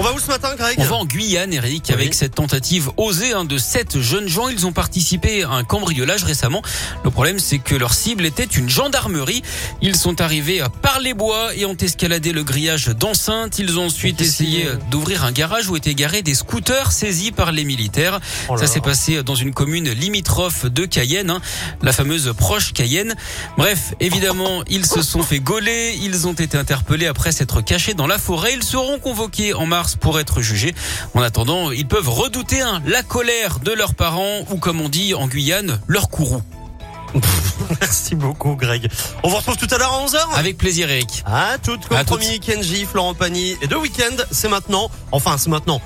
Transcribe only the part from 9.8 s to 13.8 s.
Ils sont arrivés par les bois et ont escaladé le grillage d'enceinte. Ils